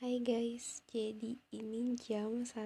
Hai 0.00 0.16
guys, 0.24 0.80
jadi 0.88 1.36
ini 1.52 1.92
jam 1.92 2.40
1 2.40 2.56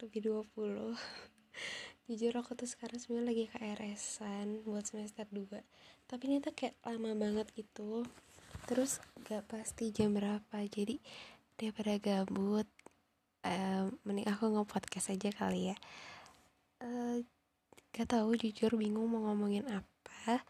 lebih 0.00 0.48
20 0.56 0.96
Jujur 2.08 2.32
aku 2.32 2.56
tuh 2.56 2.64
sekarang 2.64 2.96
sebenarnya 2.96 3.28
lagi 3.28 3.44
KRS-an 3.52 4.64
buat 4.64 4.88
semester 4.88 5.28
2 5.28 5.60
Tapi 6.08 6.22
ini 6.24 6.40
tuh 6.40 6.56
kayak 6.56 6.80
lama 6.88 7.12
banget 7.20 7.52
gitu. 7.52 8.08
Terus 8.64 8.96
gak 9.28 9.52
pasti 9.52 9.92
jam 9.92 10.16
berapa. 10.16 10.56
Jadi 10.72 10.96
daripada 11.60 12.00
gabut 12.00 12.64
um, 13.44 13.92
Mending 14.08 14.32
aku 14.32 14.48
nge-podcast 14.48 15.12
aja 15.12 15.36
kali 15.36 15.76
ya. 15.76 15.76
Uh, 16.80 17.20
Gak 17.92 18.08
tahu 18.08 18.40
jujur 18.40 18.72
bingung 18.80 19.04
mau 19.04 19.28
ngomongin 19.28 19.68
apa. 19.68 20.48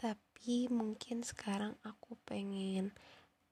Tapi 0.00 0.72
mungkin 0.72 1.20
sekarang 1.20 1.76
aku 1.84 2.16
pengen 2.24 2.96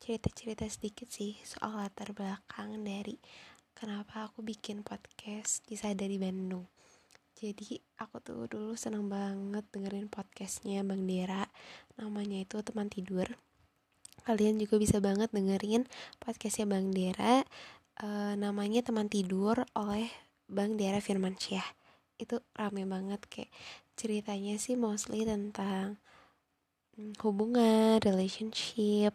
cerita-cerita 0.02 0.66
sedikit 0.66 1.06
sih 1.14 1.38
soal 1.46 1.78
latar 1.78 2.10
belakang 2.10 2.74
dari 2.82 3.22
kenapa 3.70 4.26
aku 4.26 4.42
bikin 4.42 4.82
podcast 4.82 5.62
kisah 5.62 5.94
dari 5.94 6.18
Bandung. 6.18 6.66
Jadi 7.38 7.78
aku 8.02 8.18
tuh 8.18 8.50
dulu 8.50 8.74
seneng 8.74 9.06
banget 9.06 9.62
dengerin 9.70 10.10
podcastnya 10.10 10.82
Bang 10.82 11.06
Dera, 11.06 11.46
namanya 11.94 12.42
itu 12.42 12.58
teman 12.66 12.90
tidur. 12.90 13.30
Kalian 14.26 14.58
juga 14.58 14.82
bisa 14.82 14.98
banget 14.98 15.30
dengerin 15.30 15.86
podcastnya 16.18 16.66
Bang 16.66 16.90
Dera, 16.90 17.46
e, 18.02 18.06
namanya 18.34 18.82
teman 18.82 19.06
tidur 19.06 19.62
oleh 19.78 20.10
Bang 20.50 20.74
Dera 20.74 20.98
Firmansyah. 20.98 21.78
Itu 22.18 22.42
rame 22.58 22.90
banget 22.90 23.22
kayak 23.30 23.54
ceritanya 23.94 24.58
sih 24.58 24.74
mostly 24.74 25.22
tentang 25.22 26.02
hmm, 26.98 27.14
hubungan, 27.22 28.02
relationship, 28.02 29.14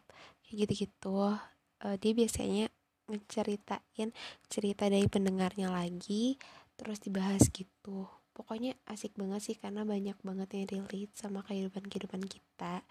gitu-gitu. 0.51 1.35
Uh, 1.77 1.95
dia 2.01 2.11
biasanya 2.17 2.67
ngeceritain 3.07 4.11
cerita 4.51 4.91
dari 4.91 5.07
pendengarnya 5.07 5.71
lagi 5.71 6.35
terus 6.77 6.99
dibahas 7.01 7.47
gitu. 7.49 8.05
Pokoknya 8.35 8.77
asik 8.85 9.17
banget 9.17 9.41
sih 9.41 9.57
karena 9.57 9.81
banyak 9.81 10.13
banget 10.21 10.69
yang 10.69 10.85
relate 10.85 11.15
sama 11.17 11.41
kehidupan-kehidupan 11.41 12.21
kita. 12.29 12.85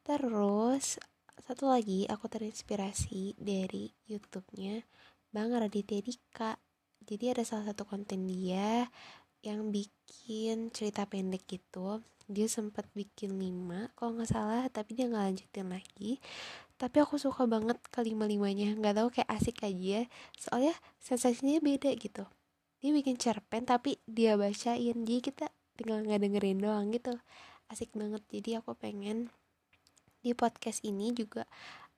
Terus 0.00 0.96
satu 1.42 1.68
lagi 1.68 2.08
aku 2.08 2.30
terinspirasi 2.30 3.36
dari 3.36 3.92
YouTube-nya 4.08 4.80
Bang 5.28 5.52
Raditya 5.52 6.00
Dika. 6.00 6.56
Jadi 7.02 7.34
ada 7.36 7.42
salah 7.44 7.74
satu 7.74 7.84
konten 7.84 8.24
dia 8.30 8.88
yang 9.42 9.74
bikin 9.74 10.72
cerita 10.72 11.04
pendek 11.04 11.44
gitu. 11.44 12.00
Dia 12.30 12.46
sempat 12.48 12.88
bikin 12.96 13.36
lima 13.36 13.90
kalau 13.98 14.16
nggak 14.16 14.30
salah 14.30 14.64
tapi 14.72 14.96
dia 14.96 15.10
nggak 15.10 15.24
lanjutin 15.34 15.68
lagi 15.68 16.22
tapi 16.82 16.98
aku 16.98 17.14
suka 17.14 17.46
banget 17.46 17.78
kelima 17.94 18.26
limanya 18.26 18.74
nggak 18.74 18.94
tahu 18.98 19.08
kayak 19.14 19.30
asik 19.30 19.62
aja. 19.62 20.02
Soalnya 20.34 20.74
sensasinya 20.98 21.62
beda 21.62 21.94
gitu. 21.94 22.26
Dia 22.82 22.90
bikin 22.90 23.14
cerpen 23.22 23.62
tapi 23.62 24.02
dia 24.10 24.34
bacain. 24.34 25.06
Jadi 25.06 25.20
kita 25.22 25.46
tinggal 25.78 26.02
nggak 26.02 26.26
dengerin 26.26 26.58
doang 26.58 26.90
gitu. 26.90 27.14
Asik 27.70 27.94
banget. 27.94 28.26
Jadi 28.34 28.58
aku 28.58 28.74
pengen 28.74 29.30
di 30.26 30.34
podcast 30.34 30.82
ini 30.82 31.14
juga 31.14 31.46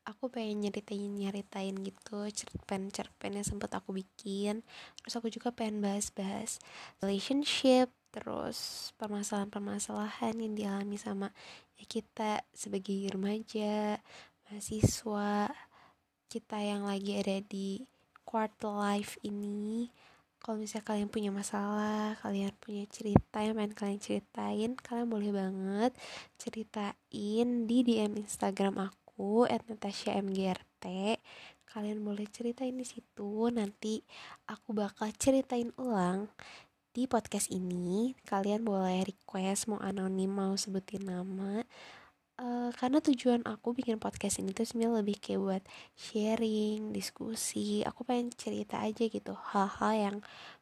aku 0.05 0.29
pengen 0.29 0.69
nyeritain 0.69 1.17
nyeritain 1.17 1.81
gitu 1.81 2.29
cerpen 2.29 2.93
cerpen 2.93 3.41
yang 3.41 3.47
sempet 3.49 3.73
aku 3.73 3.97
bikin. 3.97 4.61
Terus 5.01 5.17
aku 5.17 5.33
juga 5.33 5.49
pengen 5.49 5.81
bahas-bahas 5.81 6.61
relationship 7.01 7.89
terus 8.13 8.93
permasalahan-permasalahan 9.01 10.39
yang 10.39 10.53
dialami 10.55 11.01
sama 11.01 11.33
ya 11.75 11.89
kita 11.89 12.45
sebagai 12.55 13.11
remaja 13.11 13.99
mahasiswa 14.45 15.51
kita 16.29 16.59
yang 16.61 16.85
lagi 16.85 17.17
ada 17.17 17.41
di 17.41 17.85
quarter 18.27 18.75
life 18.75 19.17
ini. 19.25 19.89
Kalau 20.43 20.61
misalnya 20.61 20.85
kalian 20.85 21.09
punya 21.09 21.31
masalah 21.33 22.21
kalian 22.21 22.53
punya 22.61 22.85
cerita 22.93 23.41
yang 23.41 23.57
pengen 23.57 23.73
kalian 23.73 24.01
ceritain 24.03 24.71
kalian 24.77 25.09
boleh 25.09 25.33
banget 25.33 25.97
ceritain 26.37 27.65
di 27.65 27.79
DM 27.81 28.21
Instagram 28.21 28.77
aku 28.77 29.49
@natashamgrt 29.49 30.69
kalian 31.75 32.07
boleh 32.07 32.31
ceritain 32.31 32.77
di 32.77 32.87
situ. 32.87 33.51
Nanti 33.51 33.99
aku 34.47 34.77
bakal 34.77 35.11
ceritain 35.19 35.75
ulang 35.75 36.31
di 36.95 37.11
podcast 37.11 37.51
ini. 37.51 38.15
Kalian 38.23 38.63
boleh 38.63 39.03
request 39.03 39.67
mau 39.67 39.83
anonim 39.83 40.31
mau 40.31 40.55
sebutin 40.55 41.03
nama 41.03 41.67
uh, 42.41 42.71
karena 42.75 42.99
tujuan 42.99 43.43
aku 43.47 43.77
bikin 43.77 44.03
podcast 44.03 44.43
ini 44.43 44.51
tuh 44.51 44.67
sebenarnya 44.67 45.03
lebih 45.03 45.17
kayak 45.23 45.41
buat 45.41 45.63
sharing, 45.95 46.91
diskusi. 46.91 47.85
Aku 47.87 48.03
pengen 48.03 48.33
cerita 48.35 48.83
aja 48.83 49.05
gitu 49.07 49.33
hal-hal 49.35 49.93
yang 49.95 50.17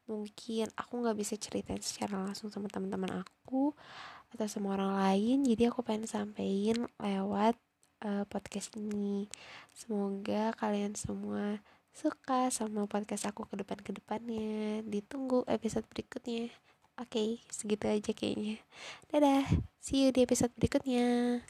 mungkin 0.04 0.68
aku 0.76 0.92
nggak 1.00 1.16
bisa 1.16 1.34
ceritain 1.38 1.80
secara 1.80 2.20
langsung 2.20 2.52
sama 2.52 2.68
teman-teman 2.68 3.24
aku 3.24 3.72
atau 4.34 4.46
sama 4.48 4.76
orang 4.76 4.92
lain. 4.96 5.36
Jadi 5.48 5.68
aku 5.68 5.80
pengen 5.84 6.08
sampein 6.08 6.88
lewat 7.00 7.56
uh, 8.04 8.24
podcast 8.28 8.74
ini. 8.76 9.28
Semoga 9.72 10.52
kalian 10.58 10.96
semua 10.98 11.60
suka 11.92 12.48
sama 12.48 12.88
podcast 12.88 13.28
aku 13.28 13.44
ke 13.48 13.54
depan 13.60 13.78
ke 13.80 13.92
depannya. 13.96 14.80
Ditunggu 14.84 15.44
episode 15.48 15.84
berikutnya. 15.88 16.52
Oke, 17.00 17.08
okay, 17.08 17.28
segitu 17.48 17.88
aja 17.88 18.12
kayaknya. 18.12 18.60
Dadah, 19.08 19.48
see 19.80 20.04
you 20.04 20.10
di 20.12 20.28
episode 20.28 20.52
berikutnya. 20.60 21.40